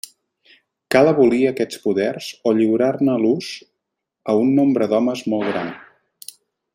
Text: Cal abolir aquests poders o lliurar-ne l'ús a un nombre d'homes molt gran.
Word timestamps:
Cal 0.95 1.09
abolir 1.11 1.41
aquests 1.49 1.81
poders 1.83 2.29
o 2.51 2.55
lliurar-ne 2.61 3.19
l'ús 3.27 3.51
a 4.33 4.39
un 4.47 4.53
nombre 4.61 4.89
d'homes 4.95 5.25
molt 5.35 5.51
gran. 5.53 5.73